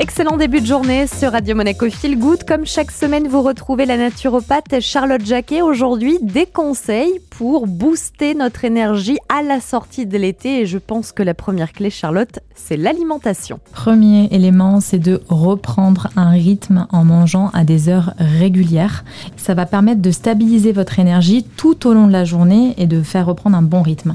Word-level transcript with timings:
Excellent 0.00 0.36
début 0.36 0.60
de 0.60 0.66
journée 0.66 1.08
sur 1.08 1.32
Radio 1.32 1.56
Monaco 1.56 1.90
Feel 1.90 2.16
Good. 2.16 2.44
Comme 2.44 2.64
chaque 2.64 2.92
semaine, 2.92 3.26
vous 3.26 3.42
retrouvez 3.42 3.84
la 3.84 3.96
naturopathe 3.96 4.78
Charlotte 4.80 5.26
Jacquet. 5.26 5.60
Aujourd'hui, 5.60 6.18
des 6.22 6.46
conseils 6.46 7.20
pour 7.30 7.66
booster 7.66 8.36
notre 8.36 8.64
énergie 8.64 9.18
à 9.28 9.42
la 9.42 9.60
sortie 9.60 10.06
de 10.06 10.16
l'été. 10.16 10.60
Et 10.60 10.66
je 10.66 10.78
pense 10.78 11.10
que 11.10 11.24
la 11.24 11.34
première 11.34 11.72
clé, 11.72 11.90
Charlotte, 11.90 12.38
c'est 12.54 12.76
l'alimentation. 12.76 13.58
Premier 13.72 14.28
élément, 14.30 14.78
c'est 14.78 15.00
de 15.00 15.20
reprendre 15.28 16.10
un 16.14 16.30
rythme 16.30 16.86
en 16.90 17.04
mangeant 17.04 17.50
à 17.52 17.64
des 17.64 17.88
heures 17.88 18.14
régulières. 18.18 19.04
Ça 19.36 19.54
va 19.54 19.66
permettre 19.66 20.00
de 20.00 20.12
stabiliser 20.12 20.70
votre 20.70 21.00
énergie 21.00 21.44
tout 21.56 21.88
au 21.88 21.92
long 21.92 22.06
de 22.06 22.12
la 22.12 22.24
journée 22.24 22.74
et 22.78 22.86
de 22.86 23.02
faire 23.02 23.26
reprendre 23.26 23.56
un 23.56 23.62
bon 23.62 23.82
rythme. 23.82 24.14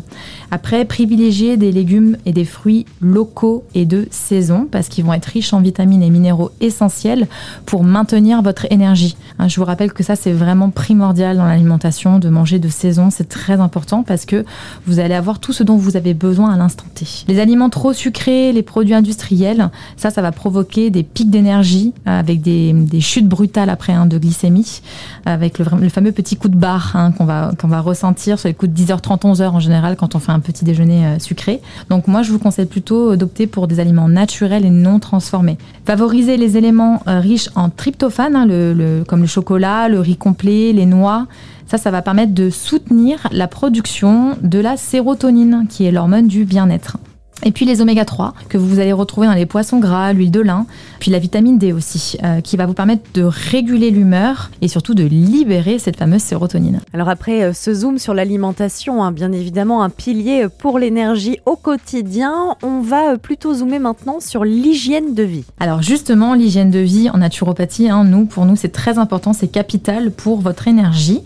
Après, 0.50 0.86
privilégier 0.86 1.58
des 1.58 1.74
légumes 1.74 2.16
et 2.26 2.32
des 2.32 2.46
fruits 2.46 2.86
locaux 3.02 3.66
et 3.76 3.86
de 3.86 4.08
saison 4.12 4.66
parce 4.72 4.88
qu'ils 4.88 5.04
vont 5.04 5.14
être 5.14 5.26
riches 5.26 5.52
en 5.52 5.60
vitamines 5.60 5.73
vitamines 5.74 6.04
et 6.04 6.12
minéraux 6.12 6.52
essentiels 6.62 7.28
pour 7.66 7.84
maintenir 7.84 8.44
votre 8.44 8.72
énergie. 8.72 9.18
Hein, 9.40 9.48
je 9.48 9.60
vous 9.60 9.66
rappelle 9.66 9.92
que 9.92 10.04
ça, 10.04 10.16
c'est 10.16 10.32
vraiment 10.32 10.70
primordial 10.70 11.38
dans 11.38 11.46
l'alimentation, 11.46 12.20
de 12.20 12.30
manger 12.30 12.60
de 12.60 12.70
saison. 12.70 13.10
C'est 13.10 13.28
très 13.28 13.60
important 13.60 14.04
parce 14.04 14.26
que 14.26 14.46
vous 14.86 15.00
allez 15.00 15.16
avoir 15.16 15.40
tout 15.40 15.52
ce 15.52 15.64
dont 15.64 15.76
vous 15.76 15.98
avez 15.98 16.14
besoin 16.14 16.54
à 16.54 16.58
l'instant 16.58 16.86
T. 16.94 17.08
Les 17.28 17.40
aliments 17.40 17.72
trop 17.72 17.92
sucrés, 17.92 18.54
les 18.54 18.62
produits 18.62 18.94
industriels, 18.94 19.72
ça, 19.98 20.12
ça 20.12 20.22
va 20.22 20.32
provoquer 20.32 20.92
des 20.92 21.02
pics 21.02 21.32
d'énergie 21.32 21.92
avec 22.06 22.42
des, 22.42 22.76
chutes 23.00 23.28
brutales 23.28 23.70
après 23.70 23.94
hein, 23.94 24.06
de 24.06 24.20
glycémie, 24.20 24.82
avec 25.26 25.58
le, 25.58 25.66
fameux 25.90 26.12
petit 26.12 26.36
coup 26.36 26.50
de 26.50 26.56
barre 26.56 26.96
hein, 26.96 27.12
qu'on 27.12 27.26
va, 27.26 27.52
va 27.64 27.82
ressentir 27.82 28.38
sur 28.38 28.48
les 28.48 28.54
coups 28.54 28.72
de 28.72 28.80
10h30, 28.80 29.22
11h 29.22 29.50
en 29.50 29.60
général 29.60 29.96
quand 29.96 30.14
on 30.14 30.20
fait 30.20 30.32
un 30.32 30.40
petit 30.40 30.66
déjeuner 30.66 31.06
euh, 31.06 31.20
sucré. 31.20 31.62
Donc 31.90 32.08
moi, 32.08 32.22
je 32.22 32.32
vous 32.32 32.40
conseille 32.40 32.68
plutôt 32.68 33.16
d'opter 33.16 33.48
pour 33.48 33.68
des 33.68 33.80
aliments 33.80 34.08
naturels 34.08 34.66
et 34.66 34.70
non 34.70 35.00
transformés. 35.00 35.58
Favoriser 35.86 36.38
les 36.38 36.58
éléments 36.58 37.04
euh, 37.08 37.20
riches 37.20 37.50
en 37.56 37.70
tryptophane, 37.70 38.36
hein, 38.36 39.04
comme 39.08 39.22
le 39.22 39.28
chocolat, 39.28 39.90
le 39.90 40.00
riz 40.00 40.16
complet, 40.16 40.72
les 40.72 40.86
noix. 40.86 41.28
Ça, 41.68 41.78
ça 41.78 41.92
va 41.92 42.02
permettre 42.02 42.34
de 42.34 42.50
soutenir 42.50 43.28
la 43.32 43.48
production 43.48 44.38
de 44.42 44.60
la 44.60 44.78
sérotonine, 44.78 45.66
qui 45.70 45.86
est 45.86 45.92
l'hormone 45.92 46.28
du 46.28 46.46
bien-être. 46.46 46.98
Et 47.46 47.52
puis 47.52 47.66
les 47.66 47.82
oméga 47.82 48.06
3 48.06 48.34
que 48.50 48.58
vous 48.58 48.80
allez 48.80 48.94
retrouver 48.94 49.28
dans 49.28 49.34
les 49.34 49.46
poissons 49.46 49.80
gras, 49.80 50.14
l'huile 50.14 50.32
de 50.32 50.40
lin, 50.40 50.66
puis 51.00 51.12
la 51.12 51.20
vitamine 51.20 51.58
D 51.58 51.74
aussi, 51.74 52.18
euh, 52.24 52.42
qui 52.42 52.58
va 52.58 52.66
vous 52.66 52.74
permettre 52.74 53.04
de 53.14 53.24
réguler 53.24 53.92
l'humeur 53.92 54.50
et 54.62 54.68
surtout 54.68 54.94
de 54.94 55.04
libérer 55.04 55.80
cette 55.80 55.98
fameuse 55.98 56.22
sérotonine. 56.22 56.82
Alors 56.94 57.10
après 57.10 57.44
euh, 57.44 57.54
ce 57.54 57.74
zoom 57.74 57.98
sur 57.98 58.14
l'alimentation, 58.14 59.04
hein, 59.04 59.12
bien 59.12 59.32
évidemment 59.32 59.84
un 59.84 59.90
pilier 59.90 60.48
pour 60.60 60.80
l'énergie 60.80 61.38
au 61.46 61.56
quotidien, 61.56 62.56
on 62.64 62.82
va 62.82 63.14
euh, 63.14 63.18
plutôt 63.18 63.54
zoomer 63.54 63.80
maintenant 63.80 64.20
sur 64.20 64.46
l'hygiène 64.46 65.14
de 65.14 65.24
vie. 65.24 65.44
Alors 65.60 65.82
justement, 65.82 66.34
l'hygiène 66.34 66.72
de 66.72 66.80
vie 66.80 67.10
en 67.10 67.18
naturopathie, 67.18 67.90
hein, 67.90 68.04
nous, 68.06 68.26
pour 68.26 68.46
nous, 68.46 68.56
c'est 68.56 68.72
très 68.72 68.98
important, 68.98 69.34
c'est 69.34 69.48
capital 69.48 70.12
pour 70.12 70.40
votre 70.40 70.68
énergie. 70.68 71.22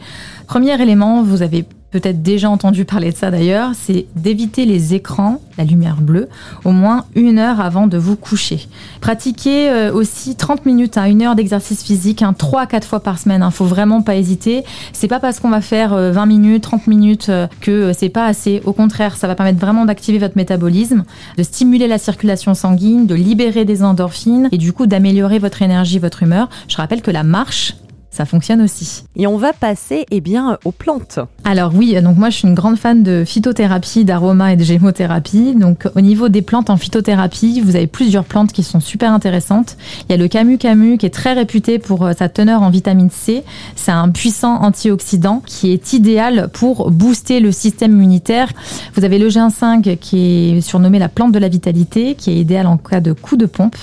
Premier 0.48 0.82
élément, 0.82 1.24
vous 1.24 1.42
avez 1.42 1.66
peut-être 1.92 2.22
déjà 2.22 2.50
entendu 2.50 2.86
parler 2.86 3.12
de 3.12 3.18
ça 3.18 3.32
d'ailleurs, 3.32 3.72
c'est 3.74 4.08
d'éviter 4.16 4.66
les 4.66 4.94
écrans, 4.94 5.42
la 5.58 5.64
lumière 5.64 6.02
bleue, 6.02 6.28
au 6.66 6.72
moins 6.72 7.06
une 7.16 7.40
heure 7.40 7.62
avant 7.62 7.88
de 7.88 7.98
vous 7.98 8.16
coucher. 8.16 8.68
Pratiquez 9.00 9.70
euh, 9.70 9.94
aussi 9.94 10.36
30 10.36 10.66
minutes 10.66 10.98
à 10.98 11.08
une 11.08 11.22
heure 11.22 11.36
d'exercice 11.36 11.84
physique, 11.84 12.22
hein, 12.22 12.34
3 12.38 12.62
à 12.62 12.66
4 12.66 12.86
fois 12.86 13.00
par 13.00 13.20
semaine. 13.20 13.40
ne 13.40 13.46
hein. 13.46 13.52
faut 13.52 13.66
vraiment 13.66 14.02
pas 14.02 14.16
hésiter. 14.16 14.64
C'est 14.92 15.08
pas 15.08 15.20
parce 15.20 15.40
qu'on 15.40 15.50
va 15.50 15.62
faire 15.62 15.92
20 15.92 15.98
euh, 15.98 16.26
minutes, 16.26 16.64
30 16.64 16.88
minutes 16.88 17.30
euh, 17.30 17.48
que 17.62 17.94
c'est 17.94 18.10
pas 18.10 18.26
assez. 18.26 18.62
Au 18.66 18.74
contraire, 18.74 19.16
ça 19.16 19.28
va 19.28 19.36
permettre 19.36 19.60
vraiment 19.60 19.86
d'activer 19.86 20.18
votre 20.18 20.36
métabolisme, 20.36 21.06
de 21.38 21.44
stimuler 21.44 21.88
la 21.88 21.98
circulation 21.98 22.54
sanguine, 22.54 23.06
de 23.08 23.16
libérer 23.16 23.64
des 23.64 23.84
endorphines 23.84 24.50
et 24.52 24.58
du 24.58 24.74
coup 24.74 24.88
d'améliorer 24.88 25.40
votre 25.40 25.62
énergie, 25.62 26.00
votre 26.00 26.24
humeur. 26.24 26.50
Je 26.68 26.76
rappelle 26.76 27.02
que 27.02 27.12
la 27.12 27.24
marche 27.24 27.76
ça 28.10 28.26
fonctionne 28.26 28.62
aussi. 28.62 29.04
Et 29.16 29.28
on 29.28 29.38
va 29.38 29.54
passer 29.54 30.06
eh 30.12 30.22
bien, 30.22 30.58
aux 30.66 30.72
plantes. 30.72 31.20
Alors 31.44 31.72
oui, 31.76 32.00
donc 32.02 32.18
moi 32.18 32.30
je 32.30 32.38
suis 32.38 32.48
une 32.48 32.56
grande 32.56 32.78
fan 32.78 33.04
de 33.04 33.24
phytothérapie, 33.26 34.06
d'aroma 34.06 34.54
et 34.54 34.56
de 34.56 34.64
gémothérapie. 34.64 35.56
Donc 35.56 35.88
au 35.96 36.02
niveau 36.02 36.30
des 36.30 36.42
plantes 36.42 36.70
en 36.70 36.78
phytothérapie, 36.78 37.62
vous 37.62 37.76
avez 37.76 37.88
plusieurs 37.88 38.26
plantes 38.26 38.52
qui 38.52 38.64
sont 38.64 38.80
super 38.80 39.12
intéressantes. 39.12 39.78
Il 40.08 40.12
y 40.12 40.16
a 40.16 40.18
le 40.18 40.28
camu 40.28 40.58
camu 40.58 40.98
qui 40.98 41.06
est 41.06 41.12
très 41.12 41.34
réputé 41.34 41.80
pour 41.80 42.06
euh, 42.06 42.14
sa 42.18 42.30
teneur 42.30 42.64
en 42.64 42.70
vitamine 42.70 43.10
C. 43.10 43.44
C'est 43.76 43.92
un 43.92 44.10
puissant 44.10 44.56
antioxydant 44.62 45.42
qui 45.46 45.72
est 45.72 45.94
idéal 45.94 46.50
pour 46.54 46.92
booster 46.92 47.40
le 47.40 47.52
système 47.52 47.92
immunitaire. 47.92 48.50
Vous 48.96 49.04
avez 49.04 49.20
le 49.20 49.30
ginseng 49.30 49.98
qui 50.00 50.58
est 50.58 50.62
surnommé 50.62 51.00
la 51.00 51.10
plante 51.10 51.32
de 51.32 51.40
la 51.40 51.50
vitalité, 51.50 52.16
qui 52.16 52.32
est 52.32 52.38
idéal 52.38 52.68
en 52.68 52.78
cas 52.78 53.00
de 53.00 53.14
coup 53.14 53.38
de 53.38 53.46
pompe. 53.46 53.76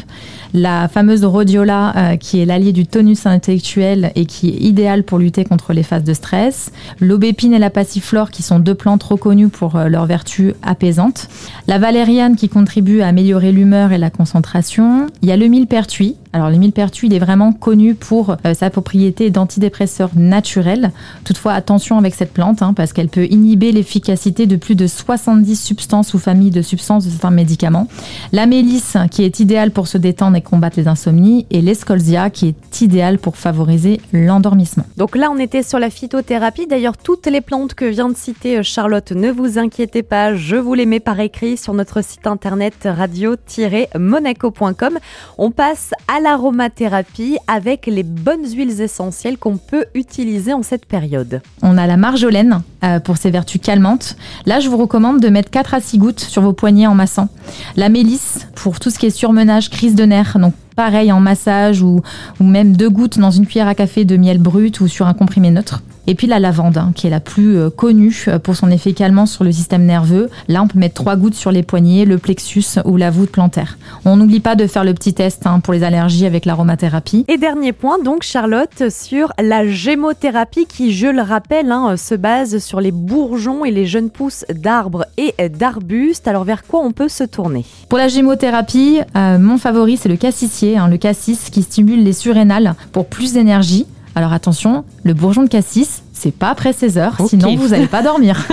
La 0.52 0.88
fameuse 0.88 1.24
rhodiola 1.24 1.96
euh, 1.96 2.16
qui 2.16 2.40
est 2.40 2.46
l'allié 2.46 2.72
du 2.72 2.86
tonus 2.86 3.26
intellectuel 3.26 4.12
et 4.14 4.26
qui 4.26 4.50
est 4.50 4.60
idéal 4.60 5.02
pour 5.04 5.18
lutter 5.18 5.44
contre 5.44 5.72
les 5.72 5.82
phases 5.82 6.04
de 6.04 6.14
stress. 6.14 6.72
L'aubépine 7.00 7.54
et 7.54 7.58
la 7.58 7.70
passiflore 7.70 8.30
qui 8.30 8.42
sont 8.42 8.58
deux 8.58 8.74
plantes 8.74 9.02
reconnues 9.02 9.48
pour 9.48 9.76
euh, 9.76 9.88
leurs 9.88 10.06
vertus 10.06 10.54
apaisantes. 10.62 11.28
La 11.66 11.78
valériane 11.78 12.36
qui 12.36 12.48
contribue 12.48 13.00
à 13.00 13.08
améliorer 13.08 13.52
l'humeur 13.52 13.92
et 13.92 13.98
la 13.98 14.10
concentration. 14.10 15.06
Il 15.22 15.28
y 15.28 15.32
a 15.32 15.36
le 15.36 15.46
millepertuis. 15.46 16.16
Alors 16.34 16.50
le 16.50 16.56
millepertuis, 16.56 17.06
il 17.06 17.14
est 17.14 17.20
vraiment 17.20 17.52
connu 17.52 17.94
pour 17.94 18.36
euh, 18.44 18.54
sa 18.54 18.68
propriété 18.68 19.30
d'antidépresseur 19.30 20.10
naturel. 20.16 20.90
Toutefois, 21.22 21.52
attention 21.52 21.96
avec 21.96 22.16
cette 22.16 22.32
plante 22.32 22.60
hein, 22.60 22.74
parce 22.74 22.92
qu'elle 22.92 23.08
peut 23.08 23.28
inhiber 23.30 23.70
l'efficacité 23.70 24.46
de 24.46 24.56
plus 24.56 24.74
de 24.74 24.88
70 24.88 25.54
substances 25.54 26.12
ou 26.12 26.18
familles 26.18 26.50
de 26.50 26.60
substances 26.60 27.04
de 27.04 27.10
certains 27.10 27.30
médicaments. 27.30 27.86
La 28.32 28.46
mélisse 28.46 28.96
qui 29.12 29.22
est 29.22 29.38
idéale 29.38 29.70
pour 29.70 29.86
se 29.86 29.96
détendre 29.96 30.36
et 30.36 30.42
combattre 30.42 30.76
les 30.76 30.88
insomnies 30.88 31.46
et 31.52 31.62
l'escolzia 31.62 32.30
qui 32.30 32.48
est 32.48 32.80
idéal 32.80 33.20
pour 33.20 33.36
favoriser 33.36 34.00
l'endormissement. 34.12 34.86
Donc 34.96 35.14
là, 35.14 35.30
on 35.30 35.38
était 35.38 35.62
sur 35.62 35.78
la 35.78 35.88
phytothérapie. 35.88 36.66
D'ailleurs, 36.66 36.96
toutes 36.96 37.28
les 37.28 37.42
plantes 37.42 37.74
que 37.74 37.84
vient 37.84 38.08
de 38.08 38.16
citer 38.16 38.58
euh, 38.58 38.64
Charlotte, 38.64 39.12
ne 39.12 39.30
vous 39.30 39.60
inquiétez 39.60 40.02
pas, 40.02 40.34
je 40.34 40.56
vous 40.56 40.74
les 40.74 40.86
mets 40.86 40.98
par 40.98 41.20
écrit 41.20 41.56
sur 41.56 41.74
notre 41.74 42.02
site 42.02 42.26
internet 42.26 42.74
radio-monaco.com. 42.84 44.98
On 45.38 45.52
passe 45.52 45.92
à 46.08 46.23
l'aromathérapie 46.24 47.36
avec 47.46 47.86
les 47.86 48.02
bonnes 48.02 48.46
huiles 48.46 48.80
essentielles 48.80 49.36
qu'on 49.36 49.58
peut 49.58 49.84
utiliser 49.94 50.54
en 50.54 50.62
cette 50.62 50.86
période. 50.86 51.42
On 51.62 51.76
a 51.76 51.86
la 51.86 51.98
marjolaine 51.98 52.62
euh, 52.82 52.98
pour 52.98 53.18
ses 53.18 53.30
vertus 53.30 53.60
calmantes. 53.60 54.16
Là, 54.46 54.58
je 54.58 54.68
vous 54.68 54.78
recommande 54.78 55.20
de 55.20 55.28
mettre 55.28 55.50
4 55.50 55.74
à 55.74 55.80
6 55.80 55.98
gouttes 55.98 56.20
sur 56.20 56.40
vos 56.40 56.54
poignets 56.54 56.86
en 56.86 56.94
massant. 56.94 57.28
La 57.76 57.90
mélisse 57.90 58.48
pour 58.54 58.80
tout 58.80 58.88
ce 58.88 58.98
qui 58.98 59.06
est 59.06 59.10
surmenage, 59.10 59.68
crise 59.68 59.94
de 59.94 60.04
nerfs, 60.04 60.38
donc 60.38 60.54
pareil 60.74 61.12
en 61.12 61.20
massage 61.20 61.82
ou, 61.82 62.00
ou 62.40 62.44
même 62.44 62.74
deux 62.74 62.90
gouttes 62.90 63.18
dans 63.18 63.30
une 63.30 63.46
cuillère 63.46 63.68
à 63.68 63.74
café 63.74 64.06
de 64.06 64.16
miel 64.16 64.38
brut 64.38 64.80
ou 64.80 64.88
sur 64.88 65.06
un 65.06 65.14
comprimé 65.14 65.50
neutre. 65.50 65.82
Et 66.06 66.14
puis 66.14 66.26
la 66.26 66.38
lavande, 66.38 66.76
hein, 66.76 66.92
qui 66.94 67.06
est 67.06 67.10
la 67.10 67.20
plus 67.20 67.56
euh, 67.56 67.70
connue 67.70 68.24
euh, 68.28 68.38
pour 68.38 68.56
son 68.56 68.70
effet 68.70 68.92
calmant 68.92 69.26
sur 69.26 69.44
le 69.44 69.52
système 69.52 69.84
nerveux. 69.84 70.28
Là, 70.48 70.62
on 70.62 70.68
peut 70.68 70.78
mettre 70.78 70.94
trois 70.94 71.16
gouttes 71.16 71.34
sur 71.34 71.50
les 71.50 71.62
poignets, 71.62 72.04
le 72.04 72.18
plexus 72.18 72.78
ou 72.84 72.96
la 72.96 73.10
voûte 73.10 73.30
plantaire. 73.30 73.78
On 74.04 74.16
n'oublie 74.16 74.40
pas 74.40 74.54
de 74.54 74.66
faire 74.66 74.84
le 74.84 74.92
petit 74.92 75.14
test 75.14 75.46
hein, 75.46 75.60
pour 75.60 75.72
les 75.72 75.82
allergies 75.82 76.26
avec 76.26 76.44
l'aromathérapie. 76.44 77.24
Et 77.28 77.38
dernier 77.38 77.72
point, 77.72 77.98
donc 77.98 78.22
Charlotte, 78.22 78.90
sur 78.90 79.32
la 79.40 79.66
gémothérapie 79.66 80.66
qui, 80.66 80.92
je 80.92 81.06
le 81.06 81.22
rappelle, 81.22 81.72
hein, 81.72 81.96
se 81.96 82.14
base 82.14 82.58
sur 82.58 82.80
les 82.80 82.92
bourgeons 82.92 83.64
et 83.64 83.70
les 83.70 83.86
jeunes 83.86 84.10
pousses 84.10 84.44
d'arbres 84.54 85.06
et 85.16 85.34
d'arbustes. 85.48 86.28
Alors 86.28 86.44
vers 86.44 86.64
quoi 86.64 86.80
on 86.80 86.92
peut 86.92 87.08
se 87.08 87.24
tourner? 87.24 87.64
Pour 87.88 87.98
la 87.98 88.08
gémothérapie, 88.08 89.00
euh, 89.16 89.38
mon 89.38 89.58
favori 89.58 89.96
c'est 89.96 90.08
le 90.08 90.16
cassissier, 90.16 90.78
le 90.88 90.96
cassis 90.96 91.50
qui 91.50 91.62
stimule 91.62 92.04
les 92.04 92.12
surrénales 92.12 92.74
pour 92.92 93.06
plus 93.06 93.32
d'énergie. 93.32 93.86
Alors 94.16 94.32
attention, 94.32 94.84
le 95.02 95.12
bourgeon 95.12 95.42
de 95.42 95.48
cassis, 95.48 96.02
c'est 96.12 96.32
pas 96.32 96.50
après 96.50 96.72
16 96.72 96.98
heures, 96.98 97.16
sinon 97.28 97.56
vous 97.56 97.68
n'allez 97.68 97.88
pas 97.88 98.02
dormir. 98.02 98.46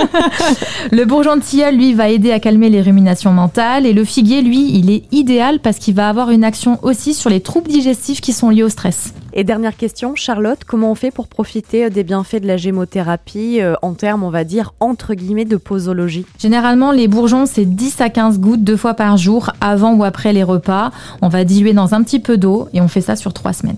le 0.91 1.05
bourgeon 1.05 1.35
de 1.35 1.41
tilleul, 1.41 1.77
lui, 1.77 1.93
va 1.93 2.09
aider 2.09 2.31
à 2.31 2.39
calmer 2.39 2.69
les 2.69 2.81
ruminations 2.81 3.31
mentales. 3.31 3.85
Et 3.85 3.93
le 3.93 4.03
figuier, 4.03 4.41
lui, 4.41 4.75
il 4.75 4.89
est 4.89 5.03
idéal 5.11 5.59
parce 5.59 5.77
qu'il 5.77 5.93
va 5.93 6.09
avoir 6.09 6.31
une 6.31 6.43
action 6.43 6.79
aussi 6.81 7.13
sur 7.13 7.29
les 7.29 7.41
troubles 7.41 7.69
digestifs 7.69 8.21
qui 8.21 8.33
sont 8.33 8.49
liés 8.49 8.63
au 8.63 8.69
stress. 8.69 9.13
Et 9.33 9.43
dernière 9.43 9.77
question, 9.77 10.15
Charlotte, 10.15 10.59
comment 10.65 10.91
on 10.91 10.95
fait 10.95 11.11
pour 11.11 11.27
profiter 11.27 11.89
des 11.89 12.03
bienfaits 12.03 12.41
de 12.41 12.47
la 12.47 12.57
gémothérapie 12.57 13.61
euh, 13.61 13.75
en 13.81 13.93
termes, 13.93 14.23
on 14.23 14.29
va 14.29 14.43
dire, 14.43 14.73
entre 14.79 15.13
guillemets, 15.13 15.45
de 15.45 15.55
posologie? 15.55 16.25
Généralement, 16.39 16.91
les 16.91 17.07
bourgeons, 17.07 17.45
c'est 17.45 17.65
10 17.65 18.01
à 18.01 18.09
15 18.09 18.39
gouttes 18.39 18.63
deux 18.63 18.75
fois 18.75 18.95
par 18.95 19.15
jour, 19.17 19.51
avant 19.61 19.93
ou 19.93 20.03
après 20.03 20.33
les 20.33 20.43
repas. 20.43 20.91
On 21.21 21.29
va 21.29 21.45
diluer 21.45 21.73
dans 21.73 21.93
un 21.93 22.03
petit 22.03 22.19
peu 22.19 22.37
d'eau 22.37 22.67
et 22.73 22.81
on 22.81 22.87
fait 22.87 23.01
ça 23.01 23.15
sur 23.15 23.31
trois 23.31 23.53
semaines. 23.53 23.77